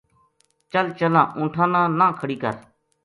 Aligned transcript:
چل 0.71 0.85
چلاں 0.97 1.27
اُونٹھاں 1.37 1.69
نا 1.73 1.81
نہ 1.99 2.07
کھڑی 2.19 2.37
کر‘‘ 2.43 2.57